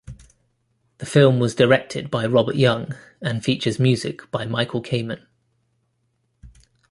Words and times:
The 0.97 1.05
film 1.05 1.37
was 1.37 1.53
directed 1.53 2.09
by 2.09 2.25
Robert 2.25 2.55
Young, 2.55 2.95
and 3.21 3.43
features 3.45 3.77
music 3.77 4.31
by 4.31 4.47
Michael 4.47 4.81
Kamen. 4.81 5.27